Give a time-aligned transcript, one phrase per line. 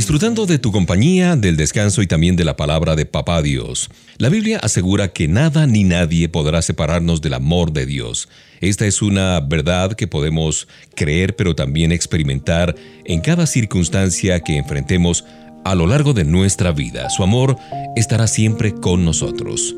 [0.00, 3.90] Disfrutando de tu compañía, del descanso y también de la palabra de Papá Dios.
[4.16, 8.30] La Biblia asegura que nada ni nadie podrá separarnos del amor de Dios.
[8.62, 15.26] Esta es una verdad que podemos creer pero también experimentar en cada circunstancia que enfrentemos
[15.66, 17.10] a lo largo de nuestra vida.
[17.10, 17.58] Su amor
[17.94, 19.76] estará siempre con nosotros.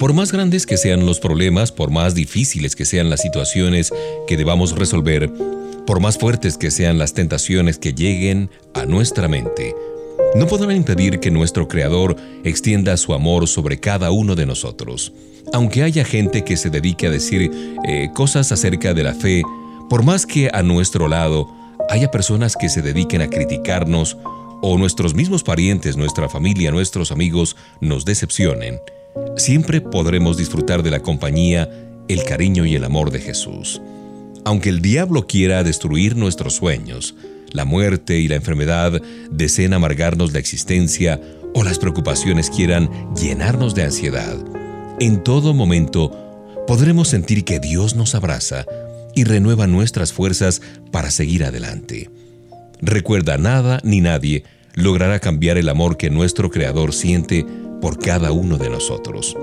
[0.00, 3.92] Por más grandes que sean los problemas, por más difíciles que sean las situaciones
[4.26, 5.30] que debamos resolver,
[5.86, 9.74] por más fuertes que sean las tentaciones que lleguen a nuestra mente,
[10.34, 15.12] no podrán impedir que nuestro Creador extienda su amor sobre cada uno de nosotros.
[15.52, 17.50] Aunque haya gente que se dedique a decir
[17.88, 19.42] eh, cosas acerca de la fe,
[19.88, 21.48] por más que a nuestro lado
[21.88, 24.16] haya personas que se dediquen a criticarnos
[24.62, 28.78] o nuestros mismos parientes, nuestra familia, nuestros amigos nos decepcionen,
[29.36, 31.68] siempre podremos disfrutar de la compañía,
[32.06, 33.80] el cariño y el amor de Jesús.
[34.44, 37.14] Aunque el diablo quiera destruir nuestros sueños,
[37.52, 41.20] la muerte y la enfermedad deseen amargarnos la existencia
[41.54, 44.36] o las preocupaciones quieran llenarnos de ansiedad,
[45.00, 46.16] en todo momento
[46.66, 48.66] podremos sentir que Dios nos abraza
[49.14, 52.10] y renueva nuestras fuerzas para seguir adelante.
[52.80, 57.44] Recuerda, nada ni nadie logrará cambiar el amor que nuestro Creador siente
[57.80, 59.36] por cada uno de nosotros.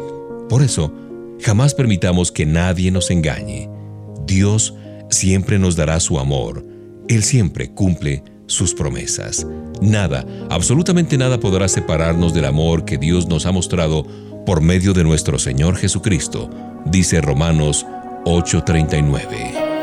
[0.49, 0.93] Por eso,
[1.41, 3.69] jamás permitamos que nadie nos engañe.
[4.25, 4.73] Dios
[5.09, 6.65] siempre nos dará su amor.
[7.07, 9.45] Él siempre cumple sus promesas.
[9.81, 14.05] Nada, absolutamente nada podrá separarnos del amor que Dios nos ha mostrado
[14.45, 16.49] por medio de nuestro Señor Jesucristo,
[16.85, 17.85] dice Romanos
[18.25, 19.76] 8:39.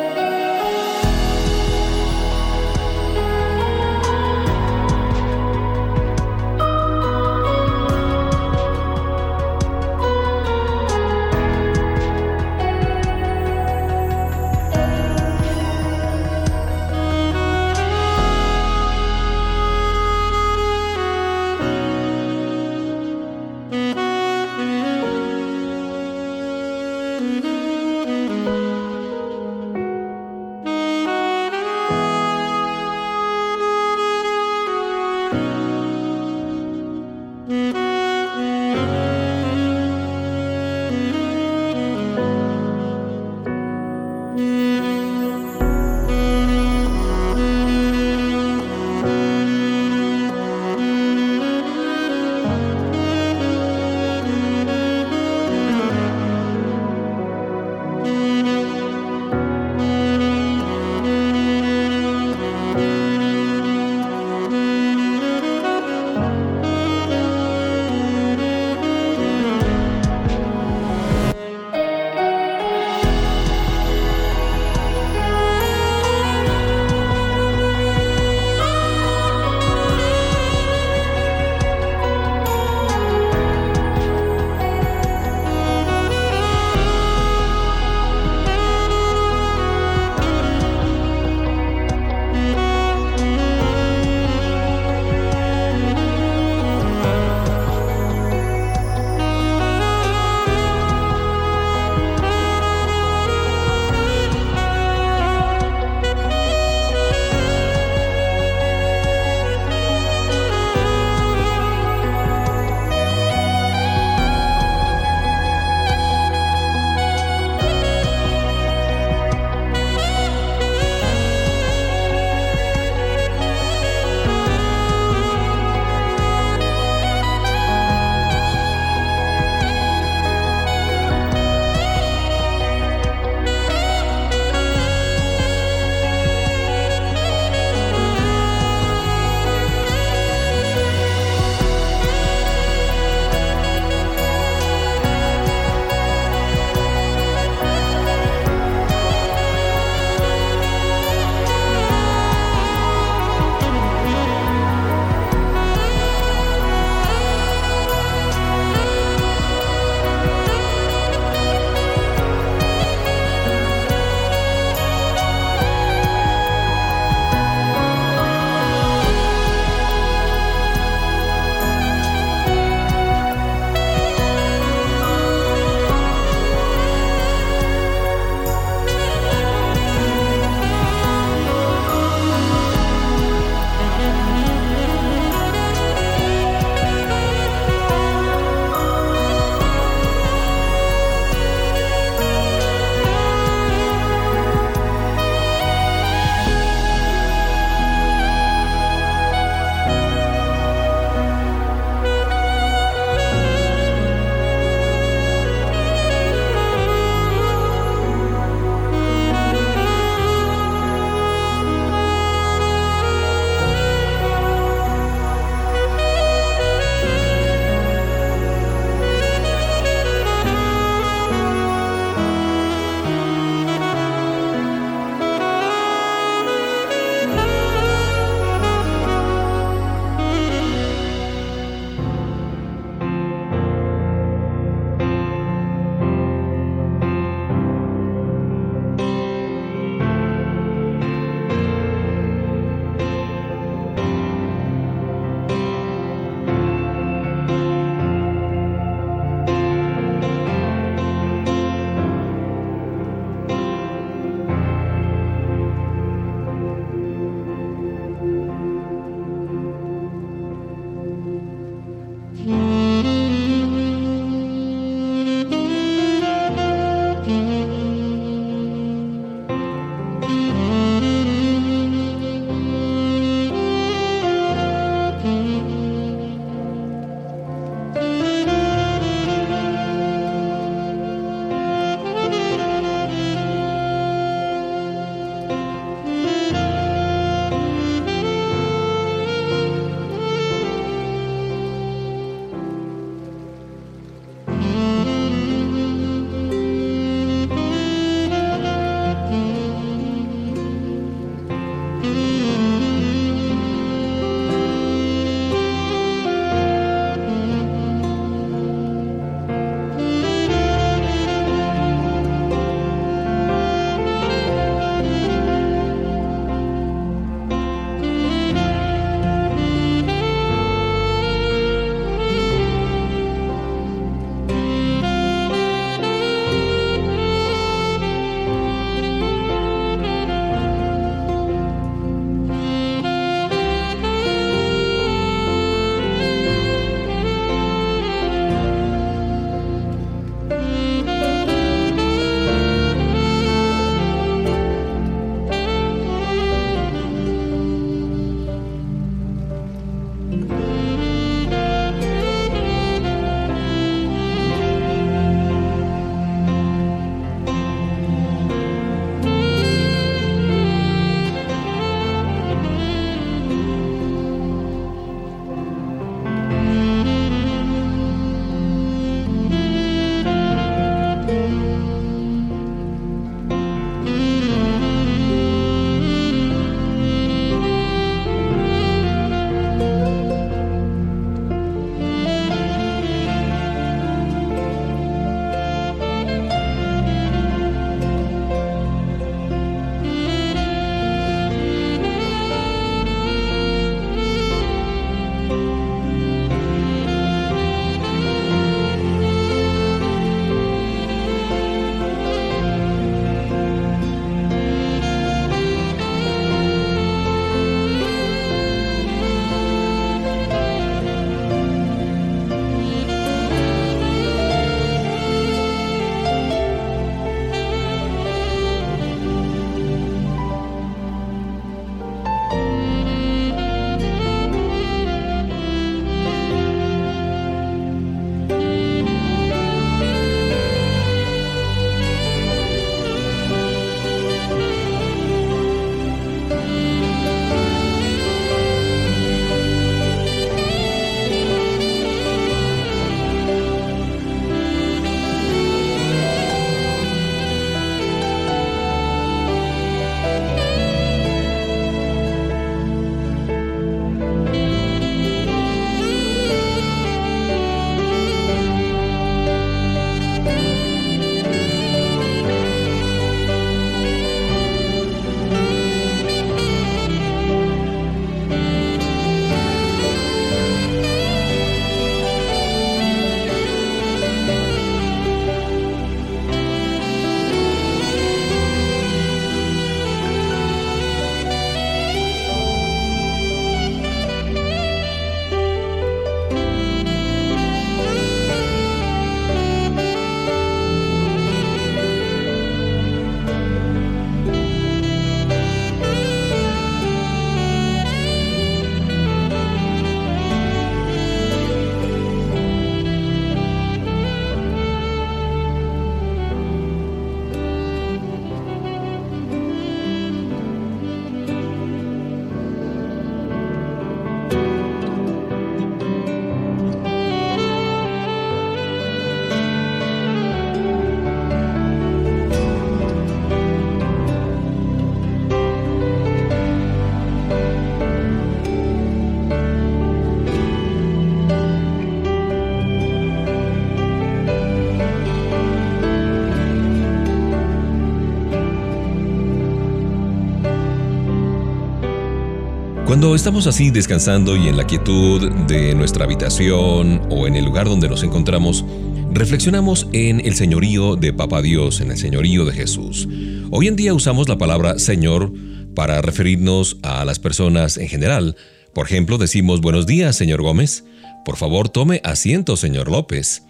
[543.24, 547.86] Cuando estamos así descansando y en la quietud de nuestra habitación o en el lugar
[547.86, 548.84] donde nos encontramos,
[549.32, 553.26] reflexionamos en el señorío de Papá Dios, en el señorío de Jesús.
[553.70, 555.50] Hoy en día usamos la palabra Señor
[555.94, 558.56] para referirnos a las personas en general.
[558.92, 561.04] Por ejemplo, decimos buenos días, señor Gómez.
[561.46, 563.62] Por favor, tome asiento, señor López.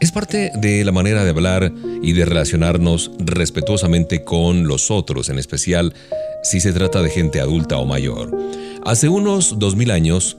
[0.00, 1.72] Es parte de la manera de hablar
[2.02, 5.94] y de relacionarnos respetuosamente con los otros, en especial
[6.42, 8.36] si se trata de gente adulta o mayor.
[8.84, 10.36] Hace unos dos mil años,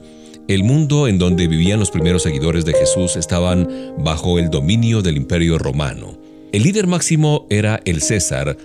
[0.48, 5.16] el mundo en donde vivían los primeros seguidores de Jesús estaban bajo el dominio del
[5.16, 6.16] imperio romano.
[6.52, 8.56] El líder máximo era el César,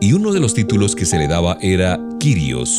[0.00, 2.78] y uno de los títulos que se le daba era Kyrios,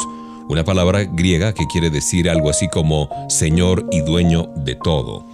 [0.49, 5.28] una palabra griega que quiere decir algo así como Señor y dueño de todo.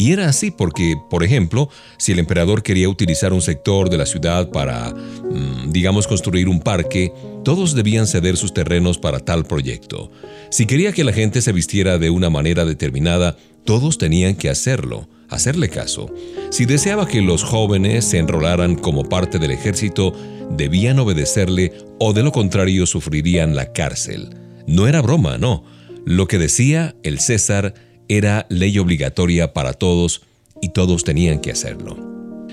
[0.00, 4.06] Y era así porque, por ejemplo, si el emperador quería utilizar un sector de la
[4.06, 7.12] ciudad para, mm, digamos, construir un parque,
[7.44, 10.10] todos debían ceder sus terrenos para tal proyecto.
[10.50, 15.06] Si quería que la gente se vistiera de una manera determinada, todos tenían que hacerlo,
[15.28, 16.10] hacerle caso.
[16.48, 20.14] Si deseaba que los jóvenes se enrolaran como parte del ejército,
[20.50, 24.30] debían obedecerle o de lo contrario sufrirían la cárcel.
[24.66, 25.62] No era broma, no.
[26.06, 27.74] Lo que decía el César
[28.10, 30.22] era ley obligatoria para todos
[30.60, 31.96] y todos tenían que hacerlo.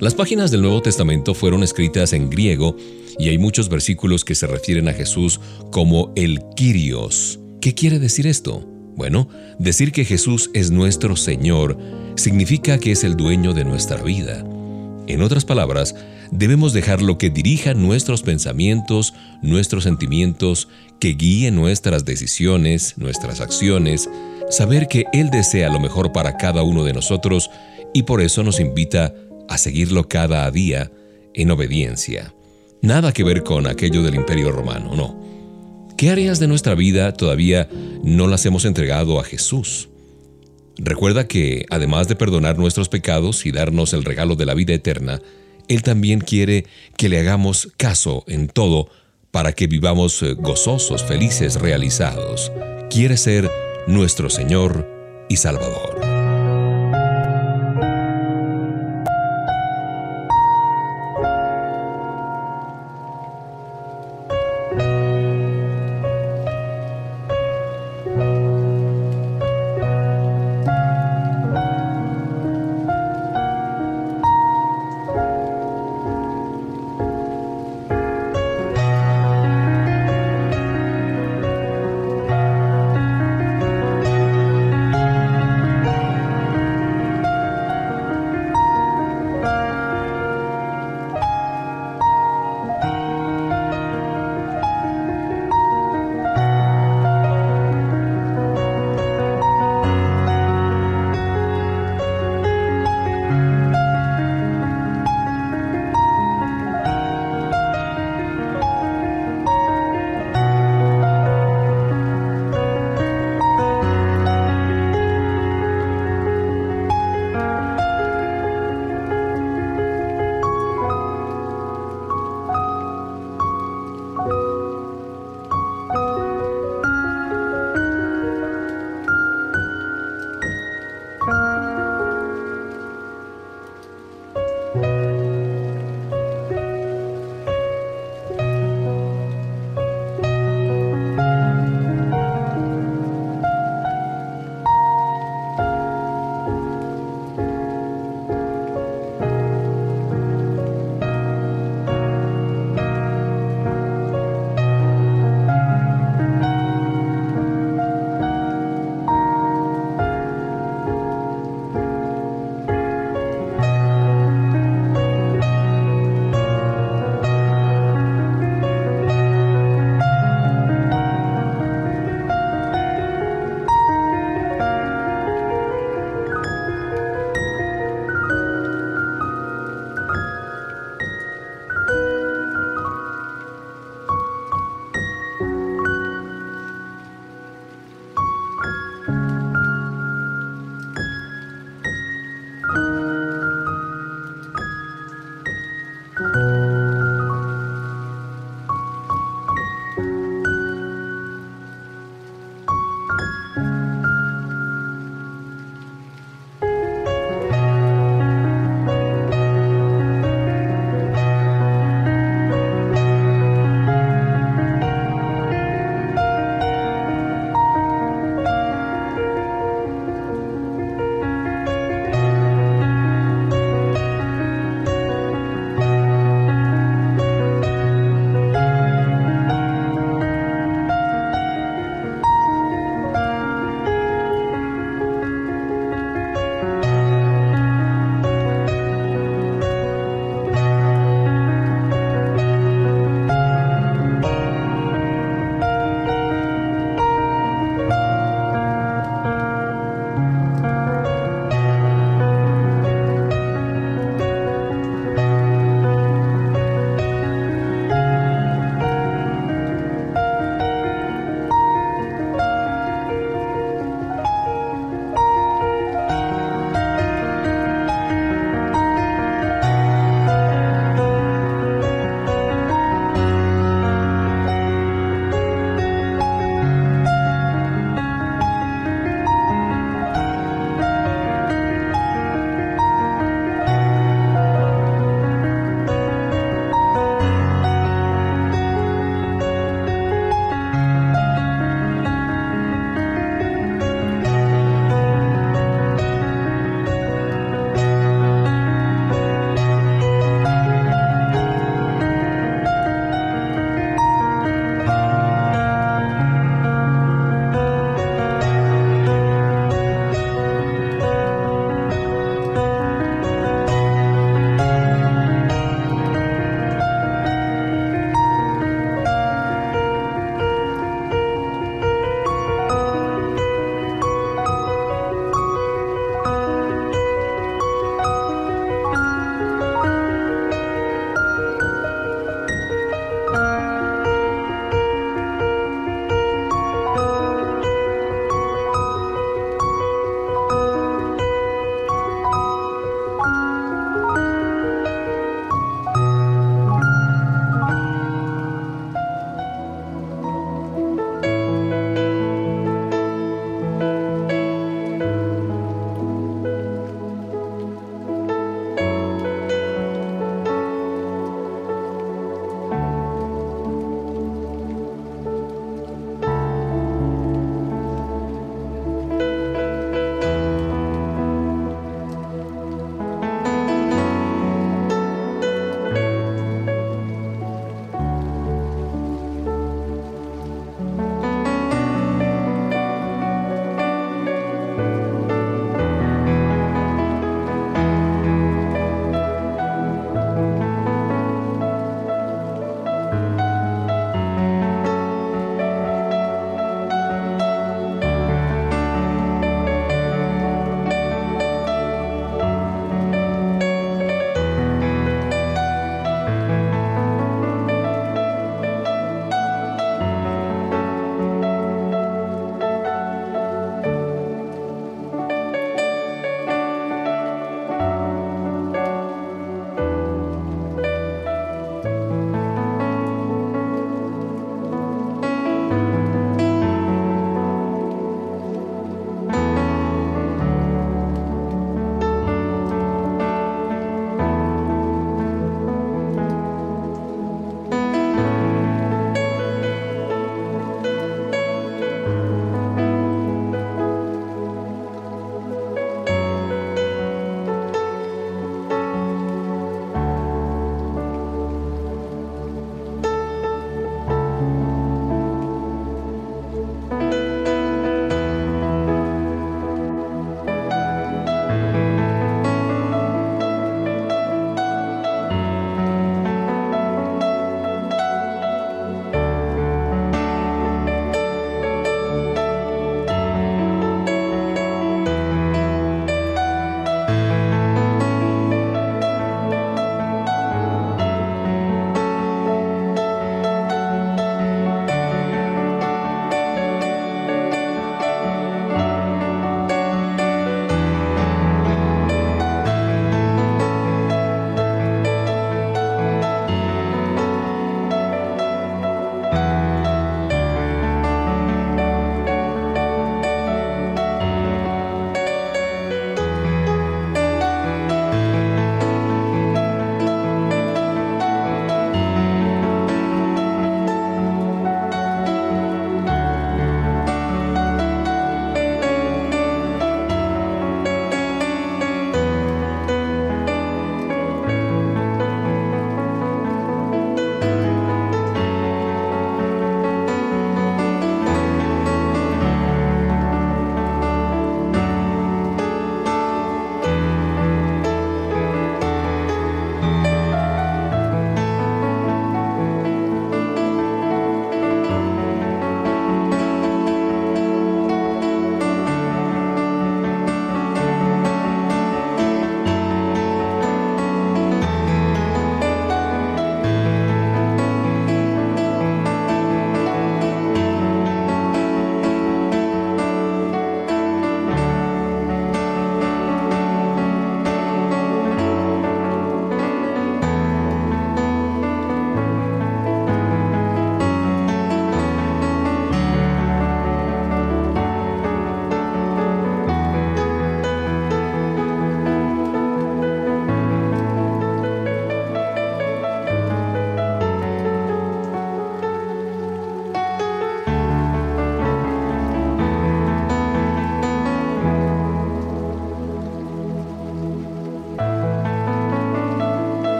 [0.00, 2.74] Las páginas del Nuevo Testamento fueron escritas en griego
[3.18, 5.40] y hay muchos versículos que se refieren a Jesús
[5.70, 7.38] como el Kyrios.
[7.60, 8.66] ¿Qué quiere decir esto?
[8.96, 9.28] Bueno,
[9.58, 11.78] decir que Jesús es nuestro Señor
[12.16, 14.44] significa que es el dueño de nuestra vida.
[15.06, 15.94] En otras palabras,
[16.30, 20.68] debemos dejarlo que dirija nuestros pensamientos, nuestros sentimientos,
[20.98, 24.08] que guíe nuestras decisiones, nuestras acciones,
[24.52, 27.50] saber que Él desea lo mejor para cada uno de nosotros
[27.94, 29.14] y por eso nos invita
[29.48, 30.92] a seguirlo cada día
[31.34, 32.34] en obediencia.
[32.82, 35.20] Nada que ver con aquello del imperio romano, no.
[35.96, 37.68] ¿Qué áreas de nuestra vida todavía
[38.02, 39.88] no las hemos entregado a Jesús?
[40.76, 45.20] Recuerda que, además de perdonar nuestros pecados y darnos el regalo de la vida eterna,
[45.68, 46.66] Él también quiere
[46.96, 48.88] que le hagamos caso en todo
[49.30, 52.50] para que vivamos eh, gozosos, felices, realizados.
[52.90, 53.50] Quiere ser
[53.86, 54.86] nuestro Señor
[55.28, 56.11] y Salvador.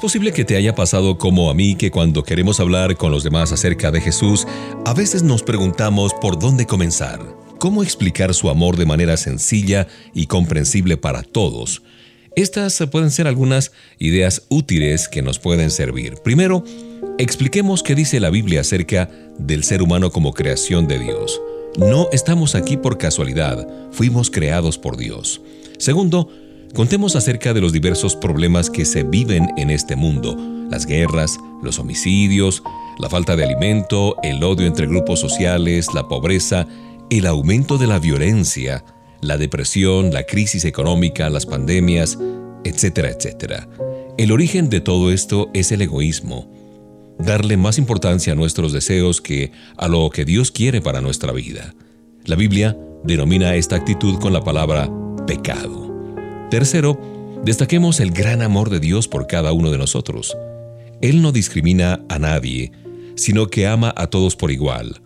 [0.00, 3.22] Es posible que te haya pasado como a mí que cuando queremos hablar con los
[3.22, 4.46] demás acerca de Jesús,
[4.86, 7.20] a veces nos preguntamos por dónde comenzar,
[7.58, 11.82] cómo explicar su amor de manera sencilla y comprensible para todos.
[12.34, 16.14] Estas pueden ser algunas ideas útiles que nos pueden servir.
[16.24, 16.64] Primero,
[17.18, 21.42] expliquemos qué dice la Biblia acerca del ser humano como creación de Dios.
[21.76, 25.42] No estamos aquí por casualidad, fuimos creados por Dios.
[25.76, 26.30] Segundo,
[26.74, 30.36] contemos acerca de los diversos problemas que se viven en este mundo,
[30.70, 32.62] las guerras, los homicidios,
[32.98, 36.66] la falta de alimento, el odio entre grupos sociales, la pobreza,
[37.10, 38.84] el aumento de la violencia,
[39.20, 42.18] la depresión, la crisis económica, las pandemias,
[42.64, 43.68] etcétera, etcétera.
[44.16, 46.50] El origen de todo esto es el egoísmo.
[47.18, 51.74] Darle más importancia a nuestros deseos que a lo que Dios quiere para nuestra vida.
[52.24, 54.90] La Biblia denomina esta actitud con la palabra
[55.26, 55.89] pecado.
[56.50, 57.00] Tercero,
[57.44, 60.36] destaquemos el gran amor de Dios por cada uno de nosotros.
[61.00, 62.72] Él no discrimina a nadie,
[63.14, 65.00] sino que ama a todos por igual.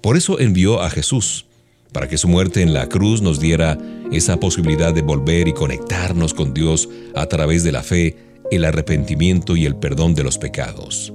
[0.00, 1.46] Por eso envió a Jesús,
[1.92, 3.76] para que su muerte en la cruz nos diera
[4.12, 8.16] esa posibilidad de volver y conectarnos con Dios a través de la fe,
[8.52, 11.12] el arrepentimiento y el perdón de los pecados.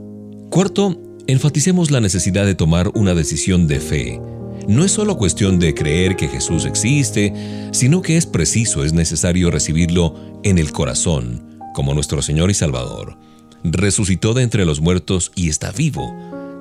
[0.50, 4.20] Cuarto, enfaticemos la necesidad de tomar una decisión de fe.
[4.68, 7.34] No es solo cuestión de creer que Jesús existe,
[7.72, 13.18] sino que es preciso, es necesario recibirlo en el corazón, como nuestro Señor y Salvador.
[13.64, 16.14] Resucitó de entre los muertos y está vivo.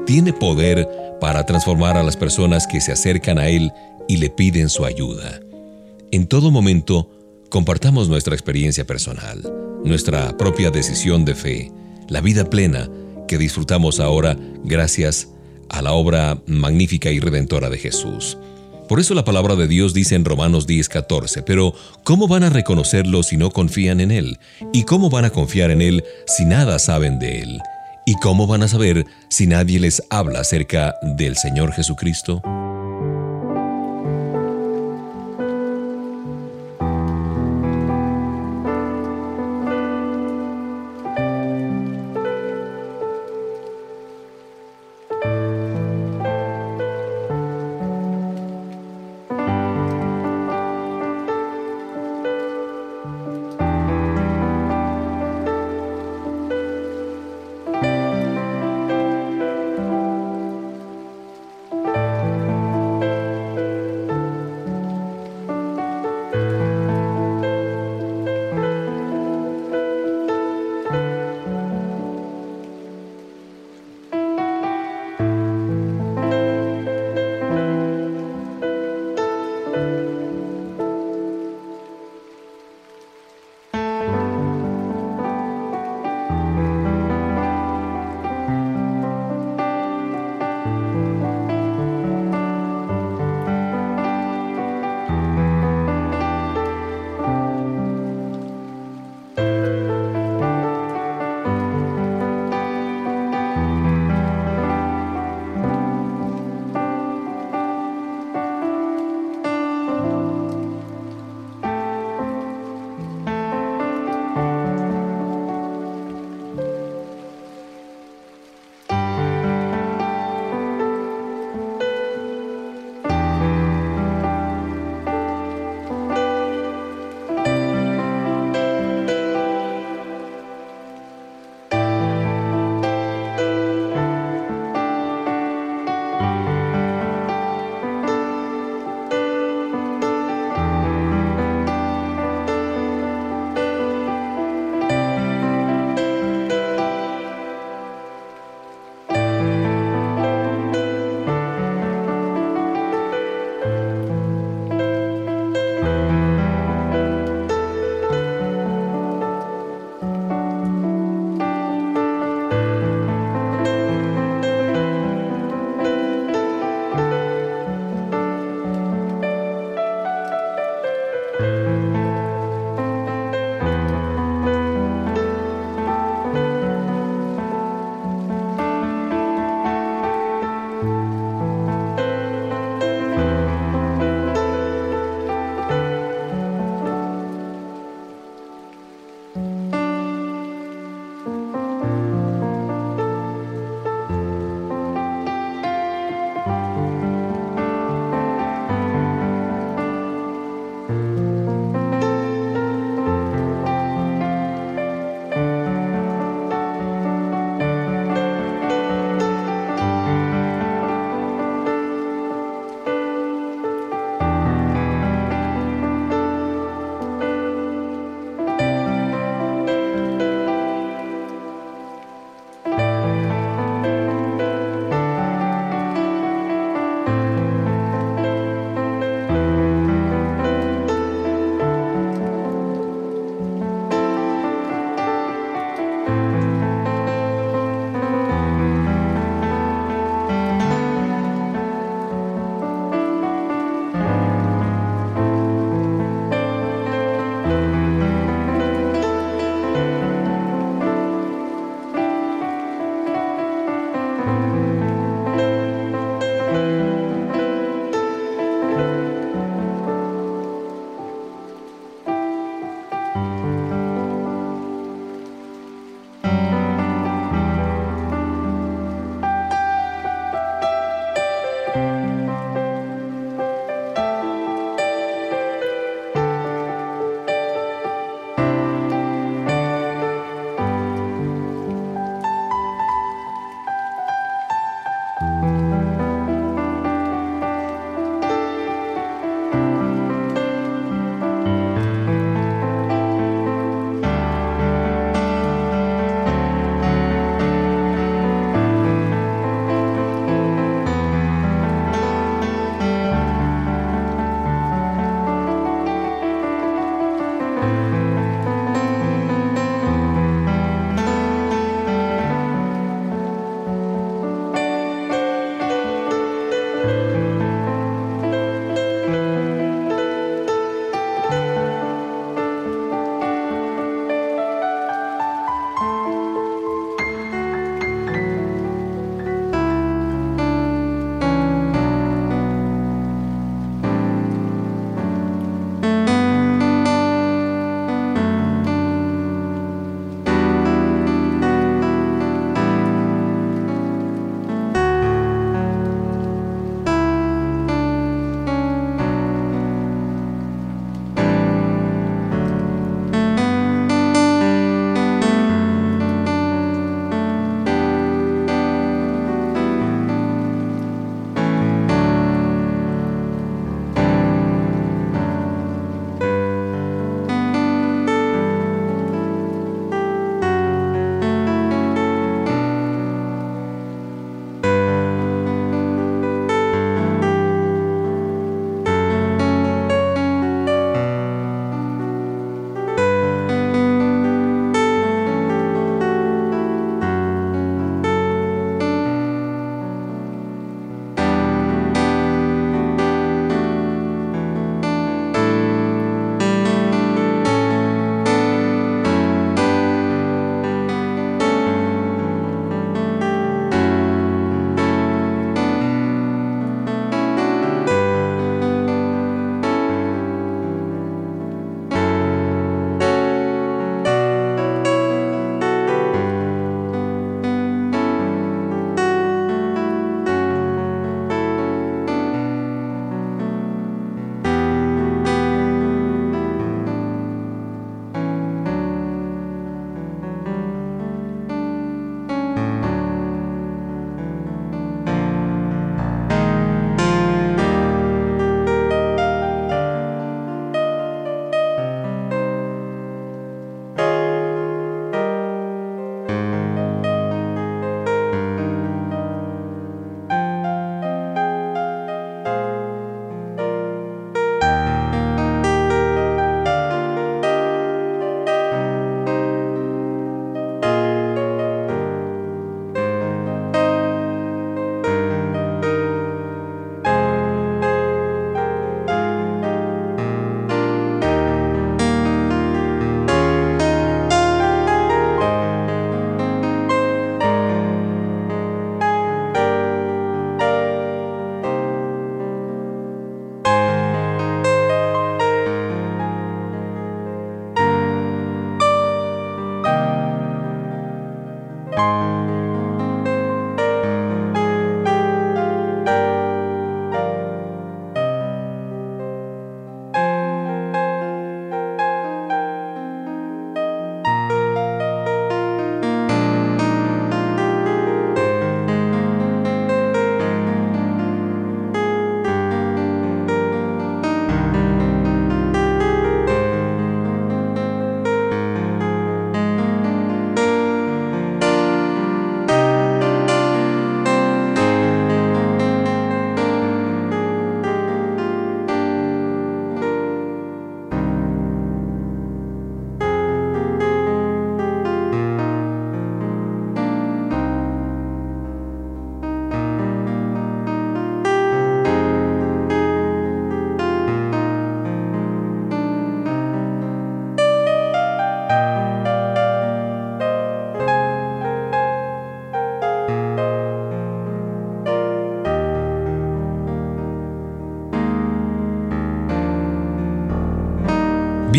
[0.06, 0.88] Tiene poder
[1.20, 3.72] para transformar a las personas que se acercan a Él
[4.08, 5.40] y le piden su ayuda.
[6.10, 7.10] En todo momento,
[7.50, 9.42] compartamos nuestra experiencia personal,
[9.84, 11.72] nuestra propia decisión de fe,
[12.08, 12.88] la vida plena
[13.26, 15.37] que disfrutamos ahora gracias a
[15.82, 18.36] la obra magnífica y redentora de Jesús.
[18.88, 23.22] Por eso la palabra de Dios dice en Romanos 10:14, pero ¿cómo van a reconocerlo
[23.22, 24.38] si no confían en Él?
[24.72, 27.58] ¿Y cómo van a confiar en Él si nada saben de Él?
[28.06, 32.40] ¿Y cómo van a saber si nadie les habla acerca del Señor Jesucristo?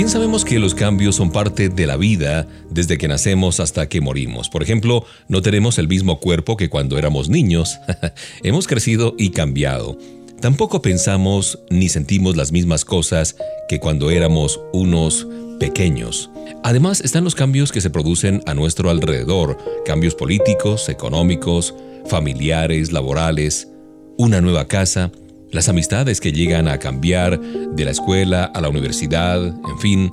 [0.09, 4.49] Sabemos que los cambios son parte de la vida desde que nacemos hasta que morimos.
[4.49, 7.77] Por ejemplo, no tenemos el mismo cuerpo que cuando éramos niños.
[8.43, 9.99] Hemos crecido y cambiado.
[10.41, 13.35] Tampoco pensamos ni sentimos las mismas cosas
[13.69, 15.27] que cuando éramos unos
[15.59, 16.31] pequeños.
[16.63, 21.75] Además están los cambios que se producen a nuestro alrededor, cambios políticos, económicos,
[22.07, 23.67] familiares, laborales,
[24.17, 25.11] una nueva casa,
[25.51, 30.11] las amistades que llegan a cambiar de la escuela a la universidad, en fin,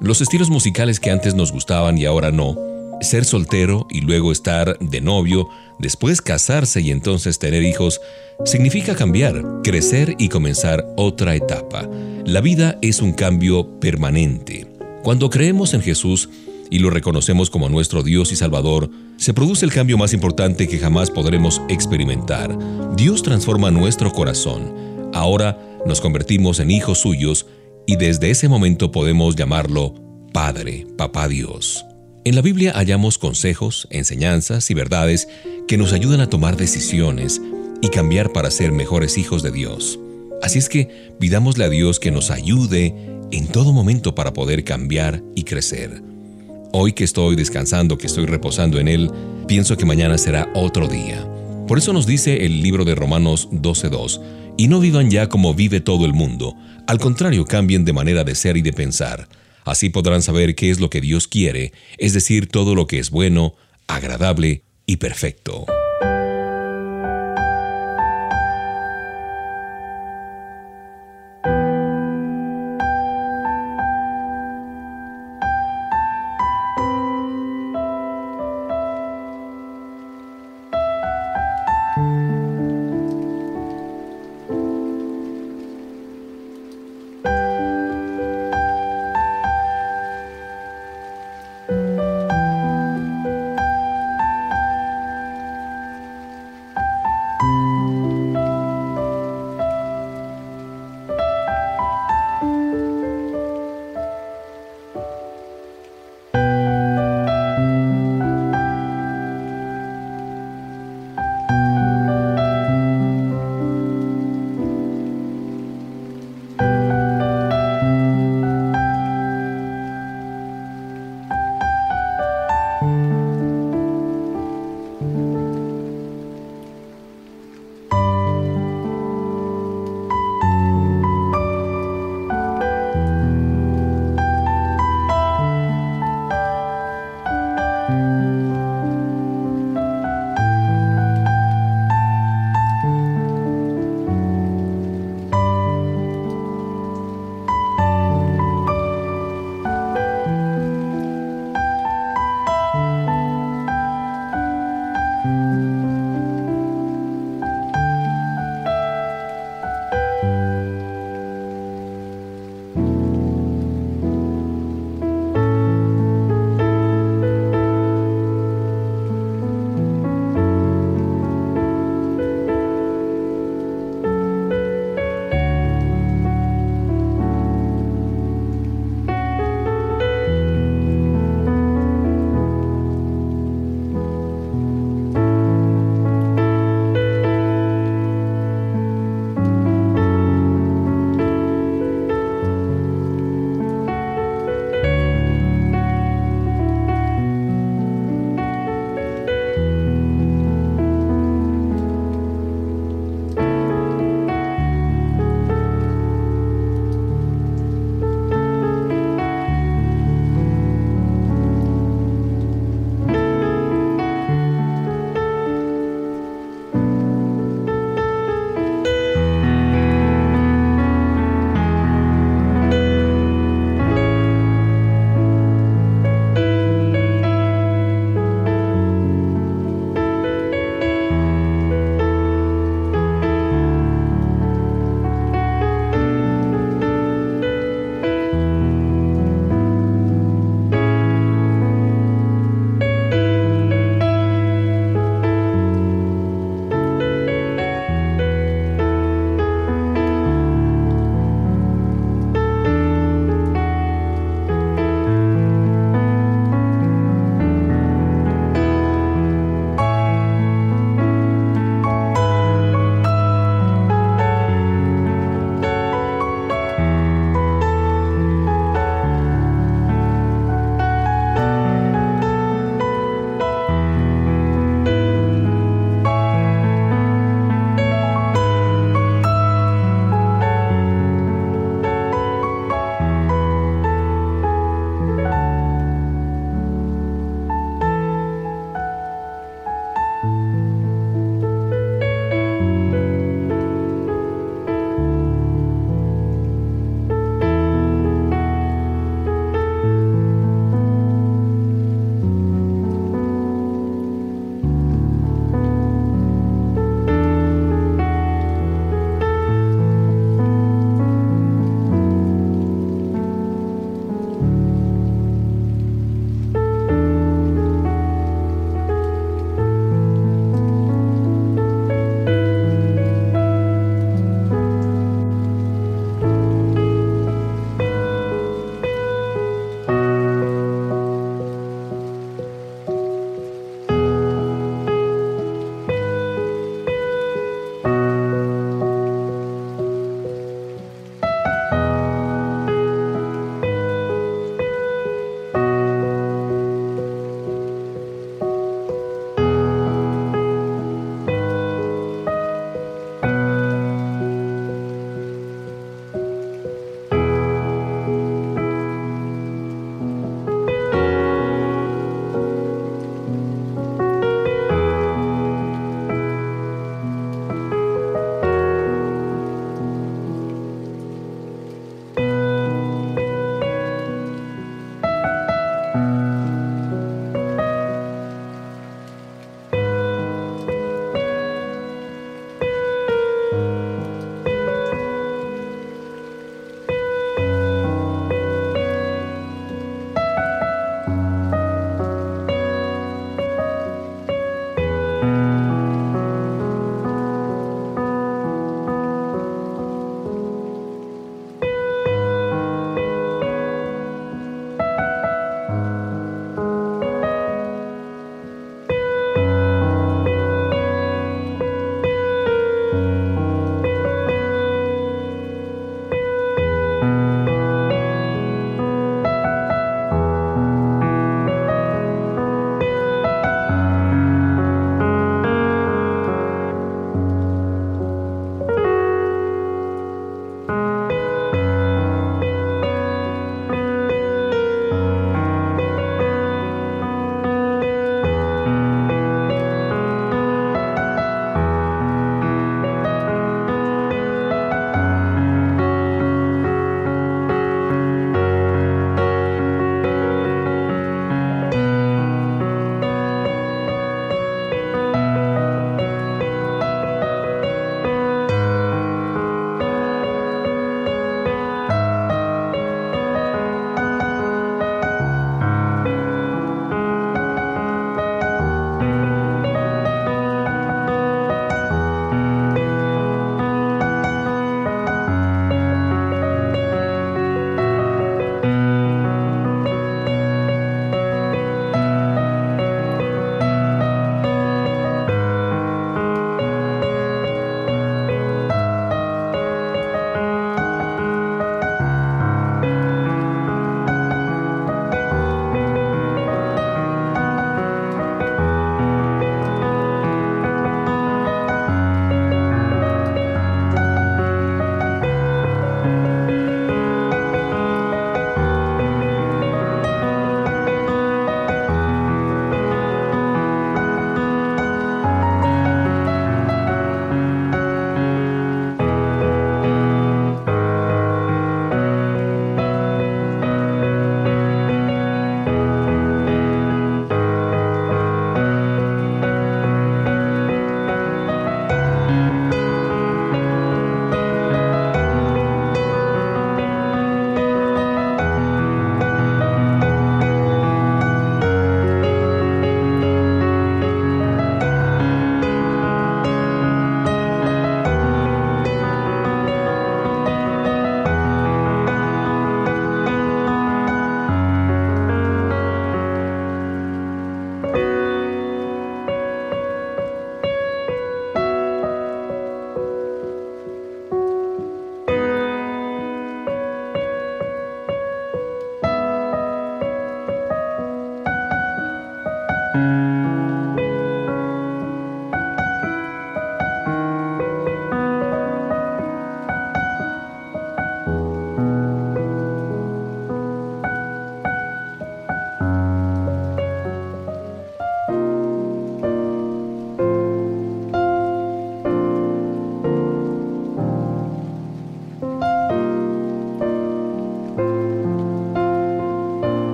[0.00, 2.56] los estilos musicales que antes nos gustaban y ahora no,
[3.00, 5.48] ser soltero y luego estar de novio,
[5.78, 8.00] después casarse y entonces tener hijos,
[8.44, 11.88] significa cambiar, crecer y comenzar otra etapa.
[12.24, 14.66] La vida es un cambio permanente.
[15.02, 16.28] Cuando creemos en Jesús
[16.72, 20.78] y lo reconocemos como nuestro Dios y Salvador, se produce el cambio más importante que
[20.78, 22.56] jamás podremos experimentar.
[22.96, 24.72] Dios transforma nuestro corazón.
[25.12, 27.44] Ahora nos convertimos en hijos suyos
[27.86, 29.94] y desde ese momento podemos llamarlo
[30.32, 31.84] Padre, Papá Dios.
[32.24, 35.28] En la Biblia hallamos consejos, enseñanzas y verdades
[35.68, 37.42] que nos ayudan a tomar decisiones
[37.82, 39.98] y cambiar para ser mejores hijos de Dios.
[40.40, 42.94] Así es que pidámosle a Dios que nos ayude
[43.30, 46.11] en todo momento para poder cambiar y crecer.
[46.72, 49.10] Hoy que estoy descansando, que estoy reposando en Él,
[49.46, 51.26] pienso que mañana será otro día.
[51.68, 54.20] Por eso nos dice el libro de Romanos 12.2,
[54.56, 56.54] y no vivan ya como vive todo el mundo,
[56.86, 59.28] al contrario cambien de manera de ser y de pensar
[59.64, 63.10] Así podrán saber qué es lo que Dios quiere, es decir, todo lo que es
[63.10, 63.54] bueno,
[63.86, 65.66] agradable y perfecto.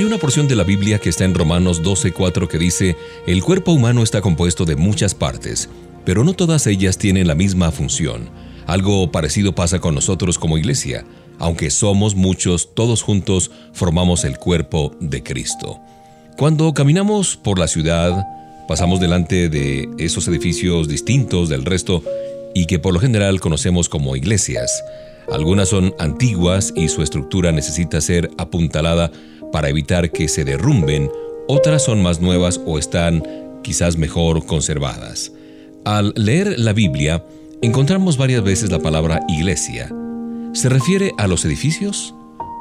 [0.00, 2.96] Hay una porción de la Biblia que está en Romanos 12:4 que dice,
[3.26, 5.68] el cuerpo humano está compuesto de muchas partes,
[6.06, 8.30] pero no todas ellas tienen la misma función.
[8.66, 11.04] Algo parecido pasa con nosotros como iglesia.
[11.38, 15.78] Aunque somos muchos, todos juntos formamos el cuerpo de Cristo.
[16.38, 18.26] Cuando caminamos por la ciudad,
[18.68, 22.02] pasamos delante de esos edificios distintos del resto
[22.54, 24.82] y que por lo general conocemos como iglesias.
[25.32, 29.12] Algunas son antiguas y su estructura necesita ser apuntalada
[29.52, 31.10] para evitar que se derrumben,
[31.48, 33.22] otras son más nuevas o están
[33.62, 35.32] quizás mejor conservadas.
[35.84, 37.24] Al leer la Biblia,
[37.62, 39.90] encontramos varias veces la palabra iglesia.
[40.52, 42.14] ¿Se refiere a los edificios?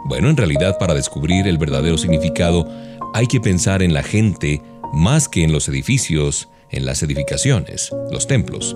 [0.06, 2.68] Bueno, en realidad para descubrir el verdadero significado
[3.14, 4.62] hay que pensar en la gente
[4.94, 8.76] más que en los edificios, en las edificaciones, los templos.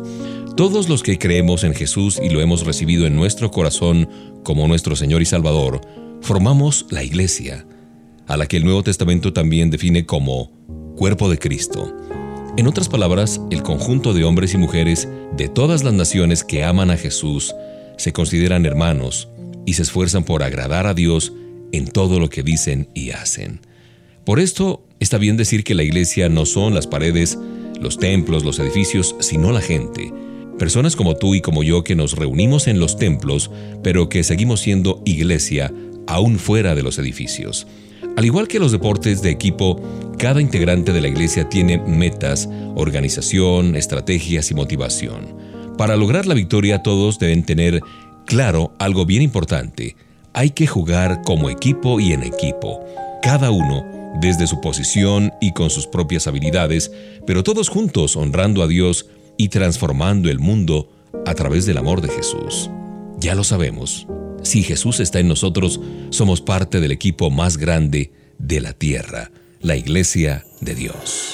[0.55, 4.09] Todos los que creemos en Jesús y lo hemos recibido en nuestro corazón
[4.43, 5.81] como nuestro Señor y Salvador,
[6.21, 7.65] formamos la iglesia,
[8.27, 10.51] a la que el Nuevo Testamento también define como
[10.95, 11.93] cuerpo de Cristo.
[12.55, 16.91] En otras palabras, el conjunto de hombres y mujeres de todas las naciones que aman
[16.91, 17.53] a Jesús
[17.97, 19.27] se consideran hermanos
[19.65, 21.33] y se esfuerzan por agradar a Dios
[21.71, 23.61] en todo lo que dicen y hacen.
[24.23, 27.37] Por esto, está bien decir que la iglesia no son las paredes,
[27.79, 30.13] los templos, los edificios, sino la gente.
[30.57, 33.51] Personas como tú y como yo que nos reunimos en los templos,
[33.81, 35.73] pero que seguimos siendo iglesia
[36.07, 37.67] aún fuera de los edificios.
[38.15, 39.81] Al igual que los deportes de equipo,
[40.19, 45.35] cada integrante de la iglesia tiene metas, organización, estrategias y motivación.
[45.77, 47.81] Para lograr la victoria todos deben tener
[48.25, 49.95] claro algo bien importante.
[50.33, 52.85] Hay que jugar como equipo y en equipo.
[53.23, 56.91] Cada uno desde su posición y con sus propias habilidades,
[57.25, 59.07] pero todos juntos honrando a Dios
[59.37, 60.91] y transformando el mundo
[61.25, 62.69] a través del amor de Jesús.
[63.19, 64.07] Ya lo sabemos,
[64.43, 69.75] si Jesús está en nosotros, somos parte del equipo más grande de la tierra, la
[69.77, 71.33] Iglesia de Dios.